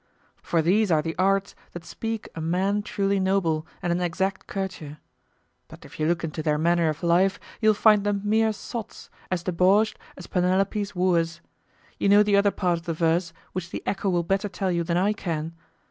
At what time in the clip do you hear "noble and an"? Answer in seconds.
3.19-4.01